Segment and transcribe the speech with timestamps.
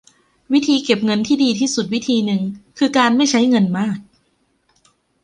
[0.53, 2.41] วิธีเก็บเงินที่ดีที่สุดวิธีนึง
[2.77, 3.97] คือการไม่ใช่เงินมาก